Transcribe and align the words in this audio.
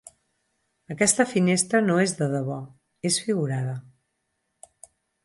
Aquesta 0.93 1.25
finestra 1.33 1.81
no 1.89 1.97
és 2.05 2.13
de 2.21 2.29
debò, 2.31 2.57
és 3.11 3.21
figurada. 3.27 3.77